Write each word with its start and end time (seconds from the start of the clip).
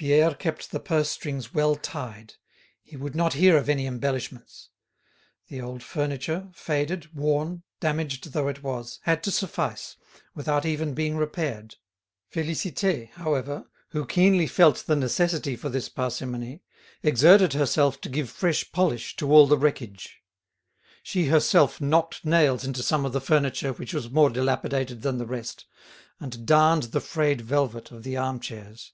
Pierre 0.00 0.32
kept 0.34 0.70
the 0.70 0.78
purse 0.78 1.10
strings 1.10 1.52
well 1.52 1.74
tied; 1.74 2.34
he 2.84 2.96
would 2.96 3.16
not 3.16 3.32
hear 3.32 3.56
of 3.56 3.68
any 3.68 3.84
embellishments. 3.84 4.68
The 5.48 5.60
old 5.60 5.82
furniture, 5.82 6.50
faded, 6.54 7.12
worn, 7.16 7.64
damaged 7.80 8.32
though 8.32 8.46
it 8.46 8.62
was, 8.62 9.00
had 9.02 9.24
to 9.24 9.32
suffice, 9.32 9.96
without 10.36 10.64
even 10.64 10.94
being 10.94 11.16
repaired. 11.16 11.74
Félicité, 12.32 13.10
however, 13.10 13.68
who 13.88 14.06
keenly 14.06 14.46
felt 14.46 14.84
the 14.86 14.94
necessity 14.94 15.56
for 15.56 15.68
this 15.68 15.88
parsimony, 15.88 16.62
exerted 17.02 17.54
herself 17.54 18.00
to 18.02 18.08
give 18.08 18.30
fresh 18.30 18.70
polish 18.70 19.16
to 19.16 19.28
all 19.32 19.48
the 19.48 19.58
wreckage; 19.58 20.22
she 21.02 21.24
herself 21.26 21.80
knocked 21.80 22.24
nails 22.24 22.62
into 22.64 22.84
some 22.84 23.04
of 23.04 23.12
the 23.12 23.20
furniture 23.20 23.72
which 23.72 23.92
was 23.92 24.08
more 24.12 24.30
dilapidated 24.30 25.02
than 25.02 25.18
the 25.18 25.26
rest, 25.26 25.66
and 26.20 26.46
darned 26.46 26.84
the 26.92 27.00
frayed 27.00 27.40
velvet 27.40 27.90
of 27.90 28.04
the 28.04 28.16
arm 28.16 28.38
chairs. 28.38 28.92